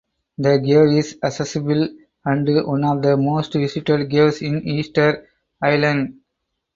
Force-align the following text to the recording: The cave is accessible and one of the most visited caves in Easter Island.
The 0.39 0.59
cave 0.65 0.97
is 0.97 1.19
accessible 1.21 1.87
and 2.25 2.65
one 2.65 2.83
of 2.85 3.03
the 3.03 3.15
most 3.17 3.53
visited 3.53 4.09
caves 4.09 4.41
in 4.41 4.67
Easter 4.67 5.27
Island. 5.61 6.19